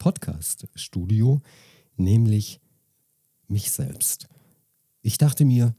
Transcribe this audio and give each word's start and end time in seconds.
Podcast-Studio, 0.00 1.42
nämlich 1.96 2.60
mich 3.46 3.70
selbst. 3.70 4.28
Ich 5.02 5.18
dachte 5.18 5.44
mir, 5.44 5.76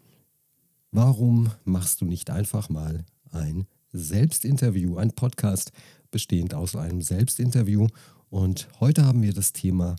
warum 0.92 1.52
machst 1.66 2.00
du 2.00 2.06
nicht 2.06 2.30
einfach 2.30 2.70
mal 2.70 3.04
ein 3.32 3.68
Selbstinterview, 3.92 4.98
ein 4.98 5.12
Podcast 5.12 5.72
bestehend 6.12 6.54
aus 6.54 6.76
einem 6.76 7.02
Selbstinterview? 7.02 7.88
Und 8.30 8.70
heute 8.80 9.06
haben 9.06 9.24
wir 9.24 9.34
das 9.34 9.54
Thema 9.54 9.96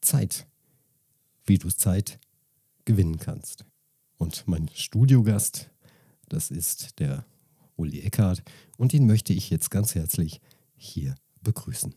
Zeit, 0.00 0.46
wie 1.44 1.58
du 1.58 1.68
Zeit 1.68 2.18
gewinnen 2.84 3.18
kannst. 3.18 3.66
Und 4.18 4.44
mein 4.46 4.70
Studiogast, 4.72 5.68
das 6.28 6.50
ist 6.50 7.00
der 7.00 7.26
Uli 7.76 8.00
Eckhardt 8.00 8.42
und 8.76 8.94
ihn 8.94 9.06
möchte 9.06 9.32
ich 9.32 9.50
jetzt 9.50 9.70
ganz 9.70 9.94
herzlich 9.94 10.40
hier 10.76 11.16
begrüßen. 11.42 11.94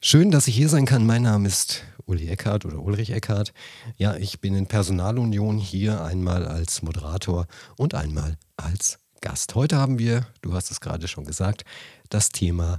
Schön, 0.00 0.30
dass 0.30 0.48
ich 0.48 0.56
hier 0.56 0.68
sein 0.68 0.84
kann. 0.84 1.06
Mein 1.06 1.22
Name 1.22 1.46
ist 1.46 1.84
Uli 2.06 2.28
Eckhardt 2.28 2.64
oder 2.64 2.80
Ulrich 2.80 3.10
Eckhardt. 3.10 3.52
Ja, 3.96 4.16
ich 4.16 4.40
bin 4.40 4.54
in 4.54 4.66
Personalunion 4.66 5.58
hier 5.58 6.02
einmal 6.02 6.46
als 6.46 6.82
Moderator 6.82 7.46
und 7.76 7.94
einmal 7.94 8.36
als 8.56 8.98
Gast. 9.20 9.54
Heute 9.54 9.76
haben 9.76 9.98
wir, 9.98 10.26
du 10.40 10.54
hast 10.54 10.70
es 10.70 10.80
gerade 10.80 11.06
schon 11.06 11.24
gesagt, 11.24 11.64
das 12.08 12.30
Thema 12.30 12.78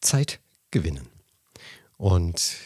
Zeit 0.00 0.40
gewinnen. 0.70 1.08
Und 1.96 2.56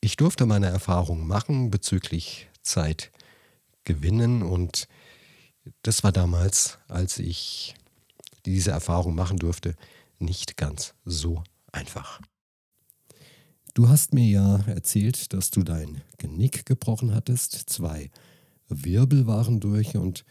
ich 0.00 0.16
durfte 0.16 0.46
meine 0.46 0.66
Erfahrungen 0.66 1.26
machen 1.26 1.70
bezüglich 1.70 2.48
Zeit 2.62 3.10
gewinnen 3.84 4.42
und 4.42 4.86
das 5.82 6.04
war 6.04 6.12
damals, 6.12 6.78
als 6.88 7.18
ich 7.18 7.74
diese 8.46 8.70
Erfahrung 8.70 9.14
machen 9.14 9.38
durfte, 9.38 9.74
nicht 10.18 10.56
ganz 10.56 10.94
so 11.04 11.42
einfach. 11.72 12.20
Du 13.74 13.88
hast 13.88 14.12
mir 14.12 14.26
ja 14.26 14.56
erzählt, 14.66 15.32
dass 15.32 15.50
du 15.50 15.62
dein 15.62 16.02
Genick 16.18 16.66
gebrochen 16.66 17.14
hattest. 17.14 17.70
Zwei 17.70 18.10
Wirbel 18.68 19.26
waren 19.26 19.60
durch. 19.60 19.96
Und 19.96 20.24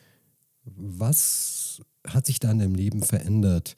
was 0.65 1.81
hat 2.05 2.25
sich 2.25 2.39
da 2.39 2.51
in 2.51 2.59
deinem 2.59 2.75
Leben 2.75 3.03
verändert 3.03 3.75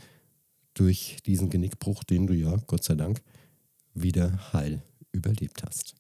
durch 0.73 1.17
diesen 1.25 1.49
Genickbruch, 1.49 2.03
den 2.03 2.25
du 2.25 2.33
ja, 2.33 2.55
Gott 2.67 2.83
sei 2.83 2.95
Dank, 2.95 3.21
wieder 3.93 4.53
heil 4.53 4.81
überlebt 5.11 5.63
hast? 5.63 5.95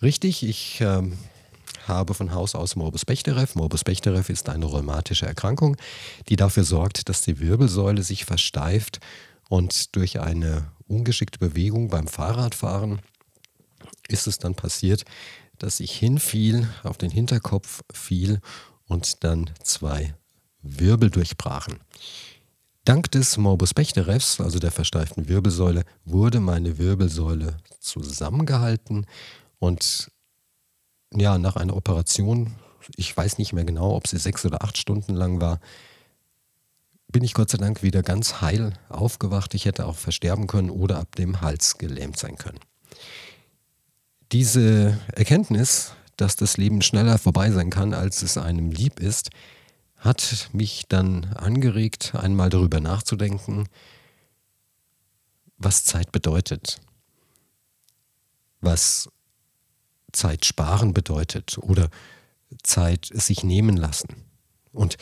Richtig, 0.00 0.42
ich 0.42 0.80
äh, 0.80 1.02
habe 1.88 2.14
von 2.14 2.32
Haus 2.32 2.54
aus 2.54 2.76
Morbus 2.76 3.04
Bechterew. 3.04 3.46
Morbus 3.54 3.84
Bechterew 3.84 4.24
ist 4.28 4.48
eine 4.48 4.66
rheumatische 4.66 5.26
Erkrankung, 5.26 5.76
die 6.28 6.36
dafür 6.36 6.64
sorgt, 6.64 7.08
dass 7.08 7.22
die 7.22 7.40
Wirbelsäule 7.40 8.02
sich 8.02 8.24
versteift 8.24 9.00
und 9.48 9.94
durch 9.96 10.20
eine 10.20 10.70
ungeschickte 10.86 11.38
Bewegung 11.38 11.88
beim 11.88 12.08
Fahrradfahren 12.08 13.00
ist 14.08 14.26
es 14.26 14.38
dann 14.38 14.54
passiert, 14.54 15.04
dass 15.58 15.80
ich 15.80 15.92
hinfiel, 15.92 16.68
auf 16.82 16.98
den 16.98 17.10
Hinterkopf 17.10 17.82
fiel 17.92 18.40
und 18.86 19.24
dann 19.24 19.50
zwei 19.62 20.14
Wirbel 20.62 21.10
durchbrachen. 21.10 21.80
Dank 22.84 23.10
des 23.12 23.38
Morbus 23.38 23.72
Bechterews, 23.72 24.40
also 24.40 24.58
der 24.58 24.70
versteiften 24.70 25.28
Wirbelsäule, 25.28 25.84
wurde 26.04 26.40
meine 26.40 26.76
Wirbelsäule 26.76 27.56
zusammengehalten 27.80 29.06
und 29.58 30.10
ja, 31.14 31.38
nach 31.38 31.56
einer 31.56 31.76
Operation, 31.76 32.54
ich 32.96 33.16
weiß 33.16 33.38
nicht 33.38 33.52
mehr 33.52 33.64
genau, 33.64 33.94
ob 33.94 34.06
sie 34.06 34.18
sechs 34.18 34.44
oder 34.44 34.62
acht 34.62 34.78
Stunden 34.78 35.14
lang 35.14 35.40
war, 35.40 35.60
bin 37.08 37.22
ich 37.22 37.34
Gott 37.34 37.50
sei 37.50 37.58
Dank 37.58 37.82
wieder 37.82 38.02
ganz 38.02 38.40
heil 38.40 38.72
aufgewacht. 38.88 39.54
Ich 39.54 39.66
hätte 39.66 39.86
auch 39.86 39.96
versterben 39.96 40.48
können 40.48 40.70
oder 40.70 40.98
ab 40.98 41.14
dem 41.14 41.40
Hals 41.40 41.78
gelähmt 41.78 42.18
sein 42.18 42.36
können. 42.36 42.58
Diese 44.32 44.98
Erkenntnis, 45.12 45.92
dass 46.16 46.34
das 46.34 46.56
Leben 46.56 46.82
schneller 46.82 47.18
vorbei 47.18 47.52
sein 47.52 47.70
kann, 47.70 47.94
als 47.94 48.22
es 48.22 48.36
einem 48.36 48.72
lieb 48.72 48.98
ist, 48.98 49.30
hat 49.96 50.50
mich 50.52 50.86
dann 50.88 51.26
angeregt, 51.34 52.14
einmal 52.14 52.50
darüber 52.50 52.80
nachzudenken, 52.80 53.68
was 55.56 55.84
Zeit 55.84 56.10
bedeutet, 56.10 56.80
was 58.60 59.08
Zeit 60.14 60.44
sparen 60.44 60.94
bedeutet 60.94 61.58
oder 61.58 61.90
Zeit 62.62 63.10
sich 63.12 63.44
nehmen 63.44 63.76
lassen. 63.76 64.24
Und 64.72 64.96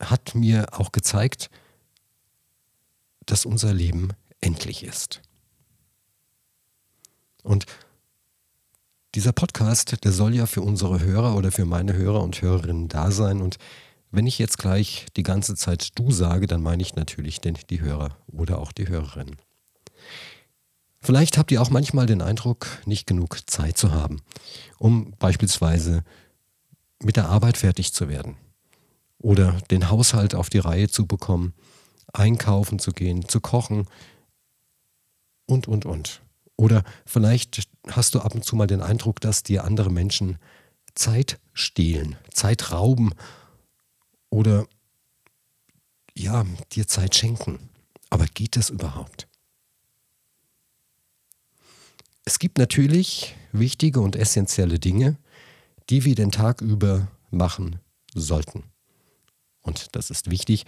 hat 0.00 0.34
mir 0.34 0.78
auch 0.78 0.92
gezeigt, 0.92 1.50
dass 3.26 3.46
unser 3.46 3.72
Leben 3.72 4.10
endlich 4.40 4.82
ist. 4.82 5.22
Und 7.42 7.66
dieser 9.14 9.32
Podcast, 9.32 10.04
der 10.04 10.12
soll 10.12 10.34
ja 10.34 10.46
für 10.46 10.62
unsere 10.62 11.00
Hörer 11.00 11.36
oder 11.36 11.52
für 11.52 11.64
meine 11.64 11.94
Hörer 11.94 12.22
und 12.22 12.40
Hörerinnen 12.40 12.88
da 12.88 13.10
sein. 13.10 13.42
Und 13.42 13.58
wenn 14.10 14.26
ich 14.26 14.38
jetzt 14.38 14.58
gleich 14.58 15.06
die 15.16 15.22
ganze 15.22 15.54
Zeit 15.54 15.98
du 15.98 16.10
sage, 16.10 16.46
dann 16.46 16.62
meine 16.62 16.82
ich 16.82 16.94
natürlich 16.94 17.40
den, 17.40 17.58
die 17.68 17.80
Hörer 17.80 18.16
oder 18.26 18.58
auch 18.58 18.72
die 18.72 18.88
Hörerinnen. 18.88 19.36
Vielleicht 21.02 21.36
habt 21.36 21.50
ihr 21.50 21.60
auch 21.60 21.70
manchmal 21.70 22.06
den 22.06 22.22
Eindruck, 22.22 22.66
nicht 22.86 23.08
genug 23.08 23.38
Zeit 23.50 23.76
zu 23.76 23.90
haben, 23.90 24.22
um 24.78 25.12
beispielsweise 25.18 26.04
mit 27.02 27.16
der 27.16 27.28
Arbeit 27.28 27.56
fertig 27.56 27.92
zu 27.92 28.08
werden 28.08 28.36
oder 29.18 29.58
den 29.72 29.90
Haushalt 29.90 30.36
auf 30.36 30.48
die 30.48 30.60
Reihe 30.60 30.88
zu 30.88 31.06
bekommen, 31.06 31.54
einkaufen 32.12 32.78
zu 32.78 32.92
gehen, 32.92 33.28
zu 33.28 33.40
kochen 33.40 33.88
und, 35.46 35.66
und, 35.66 35.86
und. 35.86 36.22
Oder 36.56 36.84
vielleicht 37.04 37.68
hast 37.90 38.14
du 38.14 38.20
ab 38.20 38.36
und 38.36 38.44
zu 38.44 38.54
mal 38.54 38.68
den 38.68 38.80
Eindruck, 38.80 39.20
dass 39.20 39.42
dir 39.42 39.64
andere 39.64 39.90
Menschen 39.90 40.38
Zeit 40.94 41.40
stehlen, 41.52 42.16
Zeit 42.32 42.70
rauben 42.70 43.12
oder 44.30 44.66
ja, 46.14 46.44
dir 46.70 46.86
Zeit 46.86 47.16
schenken. 47.16 47.58
Aber 48.08 48.26
geht 48.26 48.54
das 48.54 48.70
überhaupt? 48.70 49.26
Es 52.24 52.38
gibt 52.38 52.58
natürlich 52.58 53.34
wichtige 53.52 54.00
und 54.00 54.16
essentielle 54.16 54.78
Dinge, 54.78 55.18
die 55.90 56.04
wir 56.04 56.14
den 56.14 56.30
Tag 56.30 56.60
über 56.60 57.08
machen 57.30 57.80
sollten 58.14 58.64
und 59.62 59.94
das 59.94 60.10
ist 60.10 60.30
wichtig, 60.30 60.66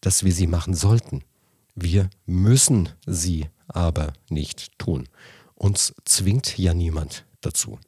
dass 0.00 0.24
wir 0.24 0.32
sie 0.32 0.46
machen 0.46 0.74
sollten. 0.74 1.22
Wir 1.74 2.10
müssen 2.26 2.90
sie 3.06 3.48
aber 3.68 4.12
nicht 4.28 4.78
tun. 4.78 5.08
Uns 5.54 5.94
zwingt 6.04 6.58
ja 6.58 6.74
niemand 6.74 7.24
dazu. 7.40 7.78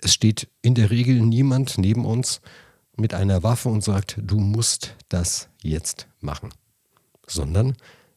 Es 0.00 0.14
steht 0.14 0.48
in 0.62 0.74
der 0.74 0.90
Regel 0.90 1.20
niemand 1.20 1.76
neben 1.78 2.04
uns 2.04 2.40
mit 2.96 3.14
einer 3.14 3.42
Waffe 3.42 3.68
und 3.68 3.82
sagt, 3.82 4.18
du 4.20 4.38
musst 4.38 4.94
das 5.08 5.48
jetzt 5.62 6.08
machen, 6.20 6.50
sondern 7.26 7.76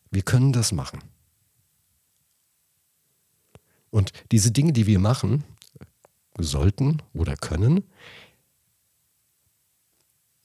wir 0.10 0.22
können 0.22 0.54
das 0.54 0.72
machen. 0.72 1.02
Und 3.92 4.12
diese 4.32 4.52
Dinge, 4.52 4.74
die 4.74 4.88
wir 4.88 5.00
machen, 5.00 5.44
sollten 6.38 7.02
oder 7.14 7.36
können, 7.36 7.84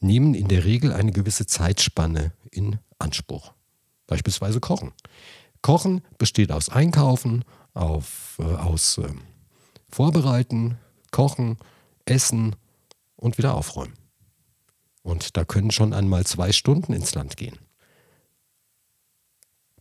nehmen 0.01 0.35
in 0.35 0.49
der 0.49 0.65
Regel 0.65 0.93
eine 0.93 1.13
gewisse 1.13 1.47
Zeitspanne 1.47 2.33
in 2.51 2.79
Anspruch. 2.99 3.55
Beispielsweise 4.07 4.61
Kochen. 4.61 4.93
Kochen 5.63 6.03
besteht 6.19 6.53
aus 6.53 6.69
Einkaufen, 6.69 7.45
auf, 7.75 8.37
äh, 8.39 8.45
aus 8.45 8.99
äh, 8.99 9.09
Vorbereiten, 9.89 10.79
Kochen, 11.11 11.59
Essen 12.05 12.57
und 13.17 13.39
wieder 13.39 13.55
aufräumen. 13.55 13.95
Und 15.03 15.37
da 15.37 15.45
können 15.45 15.71
schon 15.71 15.93
einmal 15.93 16.27
zwei 16.27 16.53
Stunden 16.53 16.93
ins 16.93 17.15
Land 17.15 17.37
gehen. 17.37 17.59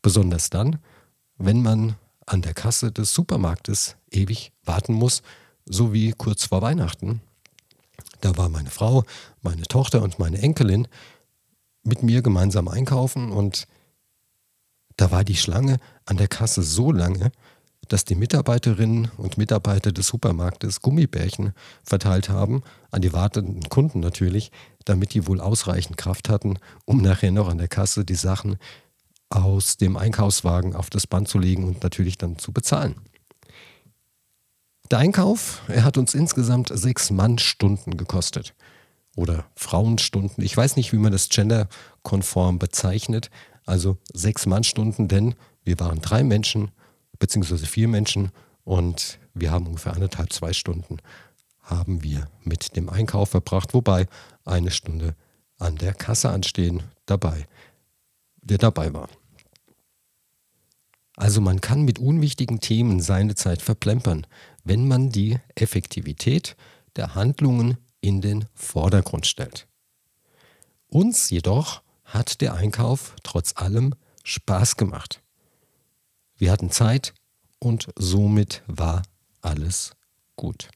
Besonders 0.02 0.50
dann, 0.50 0.80
wenn 1.38 1.62
man 1.62 1.96
an 2.26 2.42
der 2.42 2.54
Kasse 2.54 2.92
des 2.92 3.14
Supermarktes 3.14 3.96
ewig 4.12 4.52
warten 4.64 4.94
muss, 4.94 5.22
so 5.66 5.94
wie 5.94 6.12
kurz 6.12 6.46
vor 6.46 6.62
Weihnachten. 6.62 7.22
Da 8.22 8.38
war 8.38 8.50
meine 8.50 8.72
Frau, 8.72 9.04
meine 9.42 9.64
Tochter 9.64 10.02
und 10.02 10.20
meine 10.20 10.40
Enkelin 10.40 10.88
mit 11.84 12.04
mir 12.04 12.22
gemeinsam 12.22 12.68
einkaufen 12.68 13.32
und 13.32 13.68
Da 14.98 15.12
war 15.12 15.24
die 15.24 15.36
Schlange 15.36 15.78
an 16.06 16.18
der 16.18 16.30
Kasse 16.30 16.64
so 16.64 16.92
lange, 16.92 17.32
dass 17.88 18.06
die 18.06 18.16
Mitarbeiterinnen 18.16 19.12
und 19.18 19.38
Mitarbeiter 19.38 19.92
des 19.92 20.08
Supermarktes 20.08 20.82
Gummibärchen 20.82 21.54
verteilt 21.84 22.30
haben, 22.30 22.64
an 22.92 23.02
die 23.02 23.14
wartenden 23.14 23.70
Kunden 23.70 24.00
natürlich, 24.00 24.52
damit 24.86 25.14
die 25.14 25.28
wohl 25.28 25.42
ausreichend 25.42 25.98
Kraft 25.98 26.30
hatten, 26.30 26.58
um 26.86 27.02
nachher 27.02 27.32
noch 27.32 27.50
an 27.50 27.58
der 27.58 27.68
Kasse 27.68 28.06
die 28.06 28.16
Sachen 28.16 28.58
aus 29.36 29.78
dem 29.78 29.98
Einkaufswagen 29.98 30.76
auf 30.76 30.90
das 30.90 31.08
Band 31.08 31.28
zu 31.28 31.40
legen 31.40 31.66
und 31.66 31.84
natürlich 31.84 32.18
dann 32.18 32.38
zu 32.38 32.52
bezahlen. 32.52 32.96
Der 34.92 35.00
Einkauf, 35.00 35.62
er 35.68 35.84
hat 35.84 35.98
uns 35.98 36.14
insgesamt 36.14 36.72
sechs 36.74 37.10
Mannstunden 37.10 37.98
gekostet. 37.98 38.54
Oder 39.16 39.46
Frauenstunden. 39.56 40.44
Ich 40.44 40.56
weiß 40.56 40.76
nicht, 40.76 40.92
wie 40.92 40.98
man 40.98 41.12
das 41.12 41.30
genderkonform 41.30 42.60
bezeichnet. 42.60 43.30
Also 43.66 43.98
sechs 44.14 44.46
Mannstunden, 44.46 45.08
denn 45.08 45.36
wir 45.64 45.80
waren 45.80 46.02
drei 46.02 46.24
Menschen, 46.24 46.72
beziehungsweise 47.18 47.66
vier 47.66 47.88
Menschen 47.88 48.32
und 48.64 49.20
wir 49.34 49.52
haben 49.52 49.68
ungefähr 49.68 49.94
anderthalb, 49.94 50.34
zwei 50.34 50.54
Stunden 50.54 51.00
haben 51.66 52.04
wir 52.04 52.28
mit 52.44 52.76
dem 52.76 52.90
Einkauf 52.90 53.30
verbracht, 53.30 53.74
wobei 53.74 54.08
eine 54.46 54.72
Stunde 54.72 55.16
an 55.58 55.76
der 55.78 55.94
Kasse 55.94 56.30
anstehen 56.30 56.84
dabei, 57.06 57.48
der 58.42 58.58
dabei 58.58 58.94
war. 58.94 59.10
Also 61.16 61.40
man 61.42 61.62
kann 61.62 61.84
mit 61.84 62.00
unwichtigen 62.00 62.60
Themen 62.60 63.00
seine 63.02 63.36
Zeit 63.36 63.62
verplempern, 63.62 64.28
wenn 64.64 64.88
man 64.88 65.10
die 65.10 65.40
Effektivität 65.56 66.56
der 66.96 67.16
Handlungen 67.16 67.78
in 68.02 68.22
den 68.22 68.46
Vordergrund 68.54 69.26
stellt. 69.26 69.68
Uns 70.88 71.30
jedoch 71.30 71.82
hat 72.04 72.42
der 72.42 72.54
Einkauf 72.54 73.16
trotz 73.24 73.54
allem 73.56 73.96
Spaß 74.24 74.76
gemacht. 74.78 75.22
Wir 76.38 76.52
hatten 76.52 76.70
Zeit 76.70 77.14
und 77.60 77.88
somit 77.96 78.64
war 78.68 79.04
alles 79.42 79.92
gut. 80.36 80.70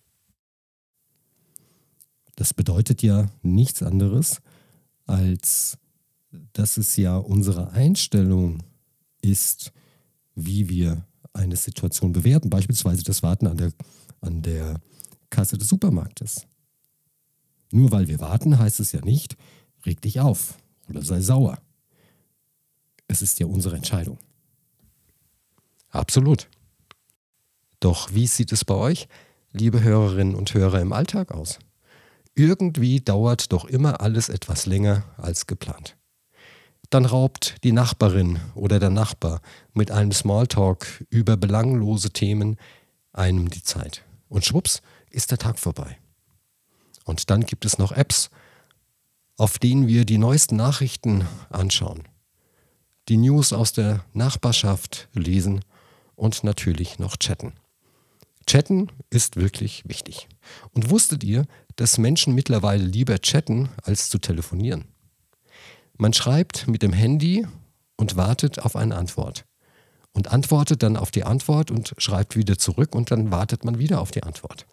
Das 2.35 2.53
bedeutet 2.53 3.03
ja 3.03 3.29
nichts 3.41 3.83
anderes, 3.83 4.41
als 5.05 5.77
dass 6.53 6.77
es 6.77 6.95
ja 6.95 7.17
unsere 7.17 7.71
Einstellung 7.71 8.63
ist, 9.21 9.73
wie 10.35 10.69
wir 10.69 11.05
eine 11.33 11.55
Situation 11.55 12.11
bewerten, 12.11 12.49
beispielsweise 12.49 13.03
das 13.03 13.23
Warten 13.23 13.47
an 13.47 13.57
der, 13.57 13.71
an 14.21 14.41
der 14.41 14.79
Kasse 15.29 15.57
des 15.57 15.67
Supermarktes. 15.69 16.47
Nur 17.71 17.91
weil 17.91 18.07
wir 18.07 18.19
warten, 18.19 18.57
heißt 18.57 18.79
es 18.79 18.91
ja 18.91 19.01
nicht, 19.01 19.37
reg 19.85 20.01
dich 20.01 20.19
auf 20.19 20.57
oder 20.87 21.03
sei 21.03 21.21
sauer. 21.21 21.59
Es 23.07 23.21
ist 23.21 23.39
ja 23.39 23.45
unsere 23.45 23.75
Entscheidung. 23.75 24.17
Absolut. 25.89 26.47
Doch 27.79 28.13
wie 28.13 28.27
sieht 28.27 28.51
es 28.51 28.65
bei 28.65 28.75
euch, 28.75 29.07
liebe 29.51 29.81
Hörerinnen 29.81 30.35
und 30.35 30.53
Hörer, 30.53 30.81
im 30.81 30.93
Alltag 30.93 31.31
aus? 31.31 31.59
Irgendwie 32.35 33.01
dauert 33.01 33.51
doch 33.51 33.65
immer 33.65 34.01
alles 34.01 34.29
etwas 34.29 34.65
länger 34.65 35.03
als 35.17 35.47
geplant. 35.47 35.97
Dann 36.89 37.05
raubt 37.05 37.57
die 37.63 37.71
Nachbarin 37.71 38.39
oder 38.55 38.79
der 38.79 38.89
Nachbar 38.89 39.41
mit 39.73 39.91
einem 39.91 40.11
Smalltalk 40.11 41.05
über 41.09 41.37
belanglose 41.37 42.09
Themen 42.09 42.57
einem 43.13 43.49
die 43.49 43.63
Zeit. 43.63 44.03
Und 44.27 44.45
schwupps 44.45 44.81
ist 45.09 45.31
der 45.31 45.37
Tag 45.37 45.59
vorbei. 45.59 45.97
Und 47.05 47.29
dann 47.29 47.45
gibt 47.45 47.65
es 47.65 47.77
noch 47.77 47.91
Apps, 47.91 48.29
auf 49.37 49.57
denen 49.57 49.87
wir 49.87 50.05
die 50.05 50.17
neuesten 50.17 50.57
Nachrichten 50.57 51.25
anschauen, 51.49 52.03
die 53.07 53.17
News 53.17 53.53
aus 53.53 53.73
der 53.73 54.03
Nachbarschaft 54.13 55.07
lesen 55.13 55.63
und 56.15 56.43
natürlich 56.43 56.99
noch 56.99 57.17
chatten. 57.17 57.53
Chatten 58.45 58.91
ist 59.09 59.35
wirklich 59.37 59.83
wichtig. 59.87 60.27
Und 60.71 60.89
wusstet 60.89 61.23
ihr, 61.23 61.45
dass 61.75 61.97
Menschen 61.97 62.35
mittlerweile 62.35 62.83
lieber 62.83 63.19
chatten 63.19 63.69
als 63.83 64.09
zu 64.09 64.17
telefonieren? 64.17 64.85
Man 66.01 66.13
schreibt 66.13 66.65
mit 66.69 66.81
dem 66.81 66.93
Handy 66.93 67.45
und 67.97 68.15
wartet 68.15 68.59
auf 68.59 68.77
eine 68.77 68.95
Antwort. 68.95 69.43
Und 70.13 70.31
antwortet 70.31 70.81
dann 70.81 70.95
auf 70.95 71.11
die 71.11 71.25
Antwort 71.25 71.71
und 71.71 71.93
schreibt 71.97 72.37
wieder 72.37 72.57
zurück 72.57 72.95
und 72.95 73.11
dann 73.11 73.31
wartet 73.31 73.65
man 73.65 73.79
wieder 73.79 73.99
auf 73.99 74.11
die 74.11 74.23
Antwort. 74.23 74.65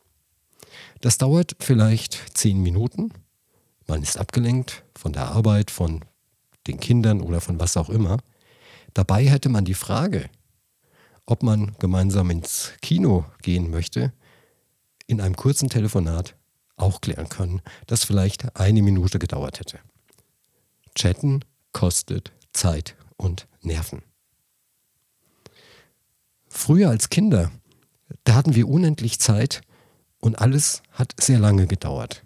Das 1.01 1.19
dauert 1.19 1.57
vielleicht 1.59 2.39
zehn 2.39 2.63
Minuten. 2.63 3.13
Man 3.89 4.03
ist 4.03 4.17
abgelenkt 4.17 4.85
von 4.97 5.13
der 5.13 5.27
Arbeit, 5.33 5.73
von 5.73 6.05
den 6.69 6.79
Kindern 6.79 7.21
oder 7.21 7.41
von 7.41 7.59
was 7.59 7.77
auch 7.77 7.91
immer. 7.91 8.19
Dabei 8.95 9.27
hätte 9.27 9.49
man 9.49 9.65
die 9.65 9.75
Frage, 9.75 10.31
ob 11.27 11.43
man 11.43 11.75
gemeinsam 11.81 12.31
ins 12.31 12.73
Kino 12.83 13.25
gehen 13.43 13.69
möchte, 13.69 14.13
in 15.09 15.21
einem 15.21 15.35
kurzen 15.35 15.71
Telefonat 15.71 16.37
auch 16.77 17.01
klären 17.01 17.29
können, 17.29 17.63
das 17.89 18.05
vielleicht 18.05 18.57
eine 18.57 18.81
Minute 18.81 19.19
gedauert 19.19 19.59
hätte. 19.59 19.81
Chatten 20.97 21.45
kostet 21.73 22.33
Zeit 22.53 22.97
und 23.17 23.47
Nerven. 23.61 24.03
Früher 26.49 26.89
als 26.89 27.11
Kinder, 27.11 27.53
da 28.25 28.35
hatten 28.35 28.55
wir 28.55 28.67
unendlich 28.67 29.21
Zeit 29.21 29.61
und 30.19 30.41
alles 30.41 30.83
hat 30.91 31.15
sehr 31.21 31.39
lange 31.39 31.67
gedauert. 31.67 32.25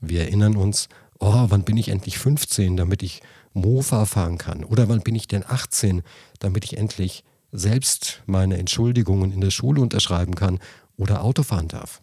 Wir 0.00 0.22
erinnern 0.22 0.56
uns, 0.56 0.88
oh, 1.20 1.46
wann 1.48 1.62
bin 1.62 1.76
ich 1.76 1.88
endlich 1.88 2.18
15, 2.18 2.76
damit 2.76 3.04
ich 3.04 3.22
Mofa 3.52 4.04
fahren 4.04 4.36
kann? 4.36 4.64
Oder 4.64 4.88
wann 4.88 5.02
bin 5.02 5.14
ich 5.14 5.28
denn 5.28 5.44
18, 5.46 6.02
damit 6.40 6.64
ich 6.64 6.76
endlich 6.76 7.22
selbst 7.52 8.22
meine 8.26 8.58
Entschuldigungen 8.58 9.32
in 9.32 9.40
der 9.40 9.50
Schule 9.50 9.80
unterschreiben 9.80 10.34
kann 10.34 10.58
oder 10.96 11.22
Auto 11.22 11.44
fahren 11.44 11.68
darf? 11.68 12.02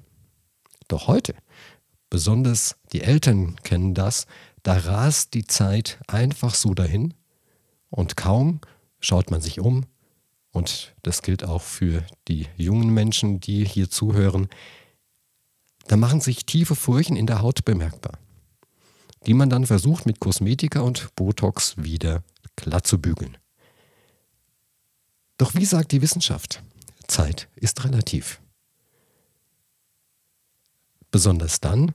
Doch 0.87 1.07
heute, 1.07 1.35
besonders 2.09 2.77
die 2.93 3.01
Eltern 3.01 3.57
kennen 3.63 3.93
das, 3.93 4.27
da 4.63 4.77
rast 4.77 5.33
die 5.33 5.45
Zeit 5.45 5.99
einfach 6.07 6.55
so 6.55 6.73
dahin 6.73 7.13
und 7.89 8.17
kaum 8.17 8.61
schaut 8.99 9.31
man 9.31 9.41
sich 9.41 9.59
um, 9.59 9.85
und 10.51 10.95
das 11.03 11.21
gilt 11.21 11.43
auch 11.43 11.61
für 11.61 12.03
die 12.27 12.47
jungen 12.57 12.89
Menschen, 12.89 13.39
die 13.39 13.63
hier 13.63 13.89
zuhören, 13.89 14.47
da 15.87 15.97
machen 15.97 16.19
sich 16.19 16.45
tiefe 16.45 16.75
Furchen 16.75 17.15
in 17.15 17.27
der 17.27 17.41
Haut 17.41 17.63
bemerkbar, 17.63 18.17
die 19.25 19.33
man 19.33 19.49
dann 19.49 19.65
versucht 19.65 20.05
mit 20.05 20.19
Kosmetika 20.19 20.81
und 20.81 21.15
Botox 21.15 21.77
wieder 21.77 22.23
glatt 22.55 22.87
zu 22.87 22.99
bügeln. 22.99 23.37
Doch 25.37 25.53
wie 25.53 25.65
sagt 25.65 25.91
die 25.91 26.01
Wissenschaft? 26.01 26.63
Zeit 27.07 27.47
ist 27.55 27.83
relativ. 27.83 28.41
Besonders 31.11 31.61
dann, 31.61 31.93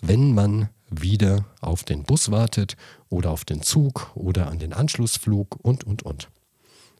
wenn 0.00 0.34
man 0.34 0.68
wieder 0.90 1.44
auf 1.60 1.84
den 1.84 2.04
Bus 2.04 2.30
wartet 2.30 2.76
oder 3.08 3.30
auf 3.30 3.44
den 3.44 3.62
Zug 3.62 4.10
oder 4.14 4.48
an 4.48 4.58
den 4.58 4.72
Anschlussflug 4.72 5.56
und, 5.62 5.84
und, 5.84 6.02
und. 6.02 6.28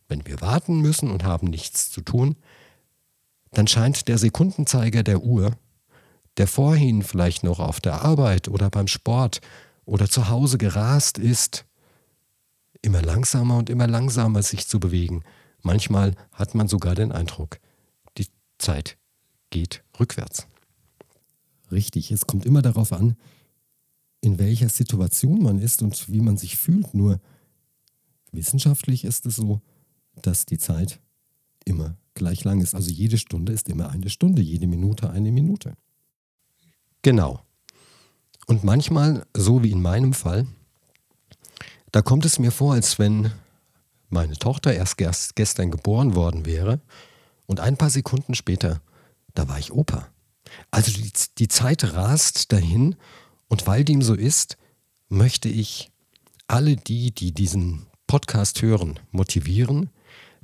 Wenn 0.08 0.26
wir 0.26 0.40
warten 0.40 0.80
müssen 0.80 1.10
und 1.10 1.24
haben 1.24 1.48
nichts 1.48 1.90
zu 1.90 2.00
tun, 2.00 2.36
dann 3.52 3.66
scheint 3.66 4.08
der 4.08 4.18
Sekundenzeiger 4.18 5.02
der 5.02 5.22
Uhr, 5.22 5.56
der 6.36 6.46
vorhin 6.46 7.02
vielleicht 7.02 7.42
noch 7.42 7.58
auf 7.58 7.80
der 7.80 8.02
Arbeit 8.02 8.48
oder 8.48 8.70
beim 8.70 8.86
Sport 8.86 9.40
oder 9.84 10.08
zu 10.08 10.28
Hause 10.28 10.58
gerast 10.58 11.18
ist, 11.18 11.64
immer 12.82 13.02
langsamer 13.02 13.56
und 13.56 13.70
immer 13.70 13.86
langsamer 13.86 14.42
sich 14.42 14.66
zu 14.66 14.80
bewegen. 14.80 15.22
Manchmal 15.62 16.14
hat 16.32 16.54
man 16.54 16.68
sogar 16.68 16.94
den 16.94 17.12
Eindruck, 17.12 17.58
die 18.16 18.28
Zeit 18.58 18.96
geht 19.50 19.82
rückwärts. 19.98 20.46
Richtig, 21.70 22.10
es 22.10 22.26
kommt 22.26 22.46
immer 22.46 22.62
darauf 22.62 22.92
an, 22.92 23.16
in 24.20 24.38
welcher 24.38 24.68
Situation 24.68 25.42
man 25.42 25.58
ist 25.58 25.82
und 25.82 26.08
wie 26.10 26.20
man 26.20 26.36
sich 26.36 26.56
fühlt. 26.56 26.94
Nur 26.94 27.20
wissenschaftlich 28.32 29.04
ist 29.04 29.26
es 29.26 29.36
so, 29.36 29.60
dass 30.22 30.46
die 30.46 30.58
Zeit 30.58 31.00
immer 31.64 31.96
gleich 32.14 32.44
lang 32.44 32.60
ist. 32.60 32.74
Also 32.74 32.90
jede 32.90 33.18
Stunde 33.18 33.52
ist 33.52 33.68
immer 33.68 33.90
eine 33.90 34.10
Stunde, 34.10 34.42
jede 34.42 34.66
Minute 34.66 35.10
eine 35.10 35.32
Minute. 35.32 35.74
Genau. 37.02 37.40
Und 38.46 38.64
manchmal, 38.64 39.26
so 39.34 39.62
wie 39.62 39.70
in 39.70 39.80
meinem 39.80 40.12
Fall, 40.12 40.46
da 41.92 42.02
kommt 42.02 42.24
es 42.24 42.38
mir 42.38 42.50
vor, 42.50 42.74
als 42.74 42.98
wenn 42.98 43.32
meine 44.08 44.36
Tochter 44.36 44.74
erst 44.74 44.96
gestern 45.36 45.70
geboren 45.70 46.14
worden 46.14 46.44
wäre 46.44 46.80
und 47.46 47.60
ein 47.60 47.76
paar 47.76 47.90
Sekunden 47.90 48.34
später, 48.34 48.82
da 49.34 49.48
war 49.48 49.58
ich 49.58 49.72
Opa. 49.72 50.08
Also 50.70 50.92
die, 50.92 51.10
die 51.38 51.48
Zeit 51.48 51.94
rast 51.94 52.52
dahin 52.52 52.96
und 53.50 53.66
weil 53.66 53.84
dem 53.84 54.00
so 54.00 54.14
ist, 54.14 54.56
möchte 55.08 55.48
ich 55.48 55.90
alle 56.46 56.76
die, 56.76 57.10
die 57.10 57.32
diesen 57.32 57.86
Podcast 58.06 58.62
hören, 58.62 58.98
motivieren, 59.10 59.90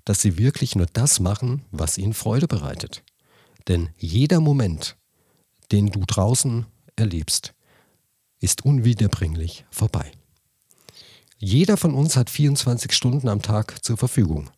dass 0.05 0.21
sie 0.21 0.39
wirklich 0.39 0.75
nur 0.77 0.87
das 0.93 1.21
machen, 1.21 1.65
was 1.71 1.99
ihnen 1.99 2.15
Freude 2.15 2.49
bereitet. 2.49 3.05
Denn 3.69 3.91
jeder 3.97 4.41
Moment, 4.41 4.97
den 5.73 5.91
du 5.91 6.01
draußen 6.05 6.67
erlebst, 6.97 7.55
ist 8.41 8.65
unwiederbringlich 8.65 9.65
vorbei. 9.71 10.11
Jeder 11.39 11.77
von 11.77 11.95
uns 11.95 12.17
hat 12.17 12.29
24 12.29 12.93
Stunden 12.93 13.29
am 13.29 13.41
Tag 13.41 13.85
zur 13.85 13.97
Verfügung. 13.97 14.51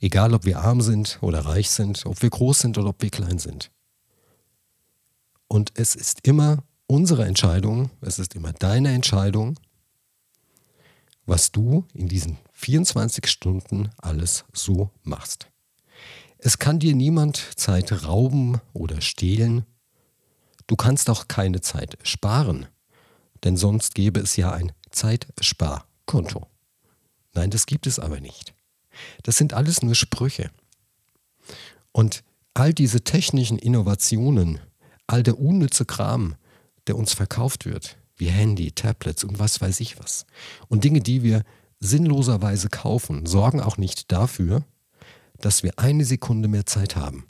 Egal, 0.00 0.34
ob 0.34 0.44
wir 0.44 0.60
arm 0.60 0.80
sind 0.80 1.18
oder 1.20 1.44
reich 1.44 1.70
sind, 1.70 2.04
ob 2.04 2.20
wir 2.20 2.30
groß 2.30 2.60
sind 2.60 2.78
oder 2.78 2.88
ob 2.88 3.00
wir 3.00 3.10
klein 3.10 3.38
sind. 3.38 3.70
Und 5.46 5.70
es 5.74 5.94
ist 5.94 6.26
immer 6.26 6.64
unsere 6.92 7.24
Entscheidung, 7.24 7.88
es 8.02 8.18
ist 8.18 8.34
immer 8.34 8.52
deine 8.52 8.92
Entscheidung, 8.92 9.58
was 11.24 11.50
du 11.50 11.86
in 11.94 12.06
diesen 12.06 12.36
24 12.52 13.28
Stunden 13.28 13.88
alles 13.96 14.44
so 14.52 14.90
machst. 15.02 15.48
Es 16.36 16.58
kann 16.58 16.80
dir 16.80 16.94
niemand 16.94 17.38
Zeit 17.58 18.04
rauben 18.04 18.60
oder 18.74 19.00
stehlen. 19.00 19.64
Du 20.66 20.76
kannst 20.76 21.08
auch 21.08 21.28
keine 21.28 21.62
Zeit 21.62 21.96
sparen, 22.02 22.66
denn 23.42 23.56
sonst 23.56 23.94
gäbe 23.94 24.20
es 24.20 24.36
ja 24.36 24.52
ein 24.52 24.72
Zeitsparkonto. 24.90 26.46
Nein, 27.32 27.48
das 27.48 27.64
gibt 27.64 27.86
es 27.86 28.00
aber 28.00 28.20
nicht. 28.20 28.52
Das 29.22 29.38
sind 29.38 29.54
alles 29.54 29.80
nur 29.80 29.94
Sprüche. 29.94 30.50
Und 31.90 32.22
all 32.52 32.74
diese 32.74 33.02
technischen 33.02 33.56
Innovationen, 33.56 34.60
all 35.06 35.22
der 35.22 35.38
unnütze 35.38 35.86
Kram, 35.86 36.36
der 36.86 36.96
uns 36.96 37.12
verkauft 37.12 37.64
wird, 37.64 37.96
wie 38.16 38.28
Handy, 38.28 38.72
Tablets 38.72 39.24
und 39.24 39.38
was 39.38 39.60
weiß 39.60 39.80
ich 39.80 39.98
was, 39.98 40.26
und 40.68 40.84
Dinge, 40.84 41.00
die 41.00 41.22
wir 41.22 41.42
sinnloserweise 41.80 42.68
kaufen, 42.68 43.26
sorgen 43.26 43.60
auch 43.60 43.76
nicht 43.76 44.12
dafür, 44.12 44.64
dass 45.40 45.62
wir 45.62 45.78
eine 45.78 46.04
Sekunde 46.04 46.48
mehr 46.48 46.66
Zeit 46.66 46.96
haben, 46.96 47.26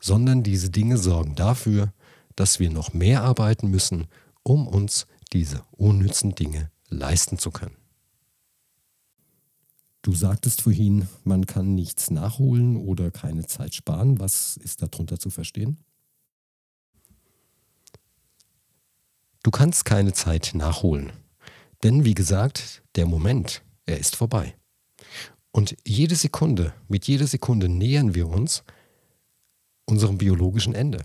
sondern 0.00 0.42
diese 0.42 0.70
Dinge 0.70 0.96
sorgen 0.96 1.34
dafür, 1.34 1.92
dass 2.34 2.58
wir 2.58 2.70
noch 2.70 2.94
mehr 2.94 3.22
arbeiten 3.22 3.68
müssen, 3.68 4.06
um 4.42 4.66
uns 4.66 5.06
diese 5.32 5.62
unnützen 5.72 6.34
Dinge 6.34 6.70
leisten 6.88 7.38
zu 7.38 7.50
können. 7.50 7.76
Du 10.02 10.14
sagtest 10.14 10.62
vorhin, 10.62 11.08
man 11.24 11.44
kann 11.44 11.74
nichts 11.74 12.10
nachholen 12.10 12.76
oder 12.76 13.10
keine 13.10 13.46
Zeit 13.46 13.74
sparen. 13.74 14.18
Was 14.18 14.56
ist 14.56 14.80
darunter 14.80 15.18
zu 15.18 15.28
verstehen? 15.28 15.76
Du 19.42 19.50
kannst 19.50 19.84
keine 19.84 20.12
Zeit 20.12 20.52
nachholen. 20.54 21.12
Denn 21.82 22.04
wie 22.04 22.14
gesagt, 22.14 22.82
der 22.96 23.06
Moment, 23.06 23.62
er 23.86 23.98
ist 23.98 24.16
vorbei. 24.16 24.54
Und 25.50 25.76
jede 25.86 26.14
Sekunde, 26.14 26.74
mit 26.88 27.06
jeder 27.06 27.26
Sekunde 27.26 27.68
nähern 27.68 28.14
wir 28.14 28.28
uns 28.28 28.62
unserem 29.86 30.18
biologischen 30.18 30.74
Ende. 30.74 31.02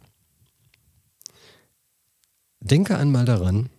Denke 2.59 2.97
einmal 2.97 3.25
daran, 3.25 3.69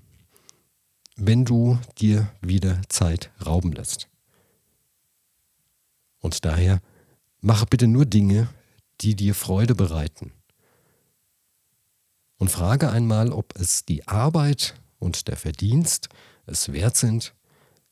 wenn 1.16 1.44
du 1.44 1.78
dir 1.98 2.30
wieder 2.40 2.80
Zeit 2.88 3.30
rauben 3.44 3.72
lässt. 3.72 4.08
Und 6.20 6.44
daher 6.44 6.80
mache 7.40 7.66
bitte 7.66 7.86
nur 7.86 8.06
Dinge, 8.06 8.48
die 9.00 9.14
dir 9.14 9.34
Freude 9.34 9.74
bereiten. 9.74 10.32
Und 12.38 12.50
frage 12.50 12.90
einmal, 12.90 13.32
ob 13.32 13.58
es 13.58 13.84
die 13.84 14.06
Arbeit 14.06 14.74
und 14.98 15.28
der 15.28 15.36
Verdienst 15.36 16.08
es 16.46 16.72
wert 16.72 16.96
sind, 16.96 17.34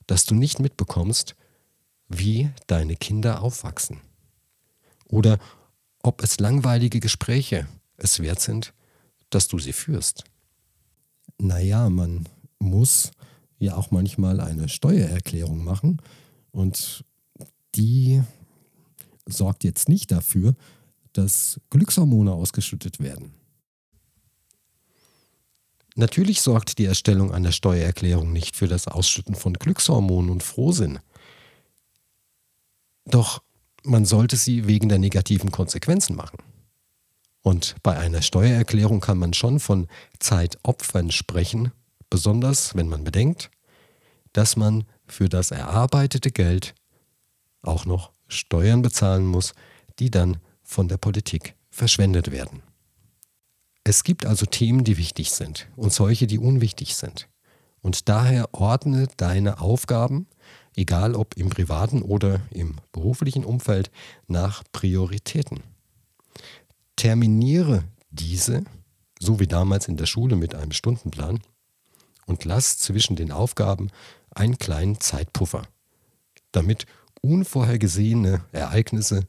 dass 0.07 0.27
du 0.27 0.35
nicht 0.35 0.61
mitbekommst, 0.61 1.35
wie 2.09 2.51
deine 2.67 2.97
Kinder 2.97 3.43
aufwachsen. 3.43 4.01
Oder 5.07 5.39
ob 6.03 6.23
es 6.23 6.39
langweilige 6.39 7.01
Gespräche 7.01 7.67
es 7.97 8.21
wert 8.21 8.41
sind, 8.41 8.75
dass 9.31 9.49
du 9.49 9.59
sie 9.59 9.73
führst. 9.73 10.25
Naja, 11.39 11.89
man 11.89 12.29
muss 12.59 13.11
ja 13.59 13.77
auch 13.77 13.91
manchmal 13.91 14.41
eine 14.41 14.69
Steuererklärung 14.69 15.65
machen 15.65 16.01
und 16.51 17.05
die 17.75 18.23
sorgt 19.27 19.65
jetzt 19.65 19.89
nicht 19.89 20.13
dafür, 20.13 20.55
dass 21.13 21.61
Glückshormone 21.71 22.33
ausgeschüttet 22.33 23.01
werden. 23.01 23.33
Natürlich 25.95 26.43
sorgt 26.43 26.79
die 26.79 26.87
Erstellung 26.87 27.33
einer 27.33 27.53
Steuererklärung 27.53 28.33
nicht 28.33 28.57
für 28.57 28.67
das 28.67 28.89
Ausschütten 28.89 29.35
von 29.35 29.55
Glückshormonen 29.55 30.31
und 30.31 30.43
Frohsinn. 30.43 30.99
Doch 33.05 33.43
man 33.85 34.05
sollte 34.05 34.37
sie 34.37 34.67
wegen 34.67 34.89
der 34.89 34.99
negativen 34.99 35.53
Konsequenzen 35.53 36.17
machen. 36.17 36.39
Und 37.43 37.77
bei 37.83 37.97
einer 37.99 38.23
Steuererklärung 38.23 39.01
kann 39.01 39.19
man 39.19 39.35
schon 39.35 39.61
von 39.61 39.87
Zeitopfern 40.19 41.11
sprechen, 41.11 41.73
besonders 42.09 42.75
wenn 42.75 42.89
man 42.89 43.05
bedenkt, 43.05 43.51
dass 44.33 44.57
man 44.57 44.85
für 45.07 45.29
das 45.29 45.51
erarbeitete 45.51 46.31
Geld 46.31 46.75
auch 47.63 47.85
noch 47.85 48.13
Steuern 48.27 48.83
bezahlen 48.83 49.27
muss, 49.27 49.53
die 49.99 50.11
dann 50.11 50.39
von 50.63 50.89
der 50.89 50.97
Politik 50.97 51.55
verschwendet 51.71 52.31
werden. 52.31 52.63
Es 53.85 54.03
gibt 54.03 54.25
also 54.25 54.47
Themen, 54.47 54.83
die 54.83 54.97
wichtig 54.97 55.31
sind 55.31 55.69
und 55.77 55.93
solche, 55.93 56.27
die 56.27 56.39
unwichtig 56.39 56.97
sind. 56.97 57.29
Und 57.83 58.09
daher 58.09 58.49
ordne 58.53 59.09
deine 59.19 59.61
Aufgaben, 59.61 60.27
egal 60.75 61.15
ob 61.15 61.37
im 61.37 61.51
privaten 61.51 62.01
oder 62.01 62.41
im 62.51 62.77
beruflichen 62.93 63.45
Umfeld, 63.45 63.91
nach 64.27 64.65
Prioritäten. 64.73 65.61
Terminiere 66.97 67.85
diese, 68.11 68.65
so 69.21 69.39
wie 69.39 69.47
damals 69.47 69.87
in 69.87 69.99
der 69.99 70.07
Schule 70.07 70.35
mit 70.35 70.55
einem 70.55 70.73
Stundenplan, 70.73 71.41
und 72.25 72.47
lass 72.47 72.79
zwischen 72.79 73.17
den 73.17 73.31
Aufgaben 73.31 73.91
einen 74.31 74.57
kleinen 74.57 74.99
Zeitpuffer, 74.99 75.69
damit 76.53 76.87
unvorhergesehene 77.21 78.45
Ereignisse 78.53 79.27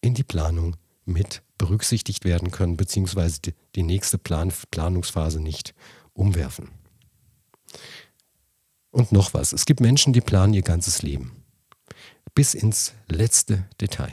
in 0.00 0.14
die 0.14 0.24
Planung 0.24 0.76
mit 1.04 1.42
berücksichtigt 1.58 2.24
werden 2.24 2.50
können, 2.50 2.76
beziehungsweise 2.76 3.40
die, 3.74 3.82
nächste 3.82 4.16
Plan 4.16 4.52
Planungsphase 4.70 5.40
nicht 5.40 5.74
umwerfen. 6.14 6.70
Und 8.90 9.12
noch 9.12 9.34
was, 9.34 9.52
es 9.52 9.66
gibt 9.66 9.80
Menschen, 9.80 10.12
die 10.12 10.20
planen 10.20 10.54
ihr 10.54 10.62
ganzes 10.62 11.02
Leben. 11.02 11.44
Bis 12.34 12.54
ins 12.54 12.94
letzte 13.08 13.68
Detail. 13.80 14.12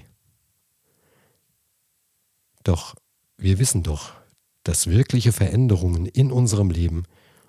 Doch 2.63 2.95
wir 3.37 3.59
wissen 3.59 3.83
doch, 3.83 4.13
dass 4.63 4.87
wirkliche 4.87 5.31
Veränderungen 5.31 6.05
in 6.07 6.31
unserem 6.31 6.71
Leben 6.71 7.03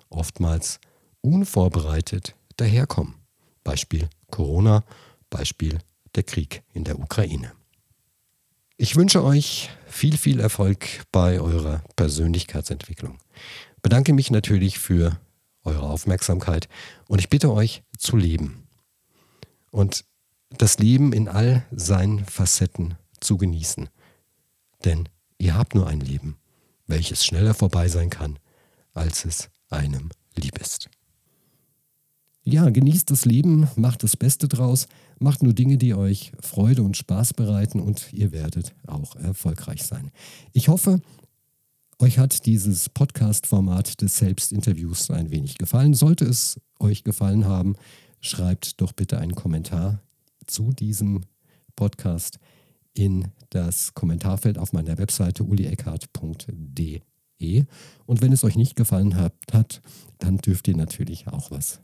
oftmals 0.09 0.79
unvorbereitet 1.21 2.35
daherkommen. 2.57 3.15
Beispiel 3.63 4.09
Corona, 4.29 4.83
Beispiel 5.29 5.79
der 6.15 6.23
Krieg 6.23 6.63
in 6.73 6.83
der 6.83 6.99
Ukraine. 6.99 7.56
Ich 8.79 8.95
wünsche 8.95 9.23
euch 9.23 9.71
viel, 9.87 10.17
viel 10.17 10.39
Erfolg 10.39 10.87
bei 11.11 11.41
eurer 11.41 11.83
Persönlichkeitsentwicklung. 11.95 13.17
Bedanke 13.81 14.13
mich 14.13 14.29
natürlich 14.29 14.77
für 14.77 15.19
eure 15.63 15.89
Aufmerksamkeit 15.89 16.69
und 17.07 17.17
ich 17.17 17.27
bitte 17.27 17.51
euch 17.51 17.81
zu 17.97 18.17
leben 18.17 18.67
und 19.71 20.05
das 20.59 20.77
Leben 20.77 21.11
in 21.11 21.27
all 21.27 21.65
seinen 21.71 22.23
Facetten 22.25 22.93
zu 23.19 23.37
genießen. 23.37 23.89
Denn 24.85 25.09
ihr 25.39 25.55
habt 25.55 25.73
nur 25.73 25.87
ein 25.87 25.99
Leben, 25.99 26.37
welches 26.85 27.25
schneller 27.25 27.55
vorbei 27.55 27.87
sein 27.87 28.11
kann, 28.11 28.37
als 28.93 29.25
es 29.25 29.49
einem 29.71 30.11
lieb 30.35 30.59
ist 30.59 30.87
ja, 32.49 32.69
genießt 32.69 33.11
das 33.11 33.25
Leben, 33.25 33.67
macht 33.75 34.03
das 34.03 34.15
Beste 34.15 34.47
draus, 34.47 34.87
macht 35.19 35.43
nur 35.43 35.53
Dinge, 35.53 35.77
die 35.77 35.93
euch 35.93 36.31
Freude 36.41 36.83
und 36.83 36.97
Spaß 36.97 37.33
bereiten 37.33 37.79
und 37.79 38.13
ihr 38.13 38.31
werdet 38.31 38.75
auch 38.85 39.15
erfolgreich 39.15 39.83
sein. 39.83 40.11
Ich 40.53 40.67
hoffe, 40.67 41.01
euch 41.99 42.19
hat 42.19 42.45
dieses 42.45 42.89
Podcast-Format 42.89 44.01
des 44.01 44.17
Selbstinterviews 44.17 45.09
ein 45.09 45.31
wenig 45.31 45.57
gefallen. 45.57 45.95
Sollte 45.95 46.25
es 46.25 46.59
euch 46.79 47.03
gefallen 47.03 47.45
haben, 47.45 47.75
schreibt 48.19 48.81
doch 48.81 48.91
bitte 48.91 49.17
einen 49.17 49.33
Kommentar 49.33 50.01
zu 50.45 50.71
diesem 50.71 51.21
Podcast 51.75 52.37
in 52.93 53.29
das 53.49 53.93
Kommentarfeld 53.93 54.57
auf 54.57 54.73
meiner 54.73 54.97
Webseite 54.97 55.43
ulieckhart.de. 55.43 57.01
Und 58.05 58.21
wenn 58.21 58.33
es 58.33 58.43
euch 58.43 58.55
nicht 58.55 58.75
gefallen 58.75 59.15
hat, 59.15 59.81
dann 60.19 60.37
dürft 60.37 60.67
ihr 60.67 60.75
natürlich 60.75 61.27
auch 61.27 61.51
was 61.51 61.81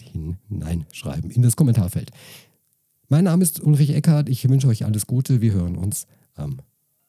hineinschreiben 0.00 1.30
in 1.30 1.42
das 1.42 1.56
Kommentarfeld. 1.56 2.10
Mein 3.08 3.24
Name 3.24 3.42
ist 3.42 3.60
Ulrich 3.62 3.94
Eckhardt. 3.94 4.30
Ich 4.30 4.48
wünsche 4.48 4.68
euch 4.68 4.84
alles 4.84 5.06
Gute. 5.06 5.42
Wir 5.42 5.52
hören 5.52 5.76
uns 5.76 6.06
am 6.34 6.56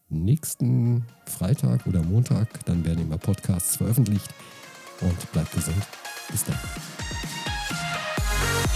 nächsten 0.10 1.06
Freitag 1.26 1.88
oder 1.88 2.04
Montag. 2.04 2.66
Dann 2.66 2.84
werden 2.84 3.06
immer 3.06 3.18
Podcasts 3.18 3.78
veröffentlicht. 3.78 4.34
Und 5.02 5.32
bleibt 5.32 5.54
gesund. 5.54 5.88
Bis 6.32 6.44
dann. 6.44 6.58
We'll 8.46 8.76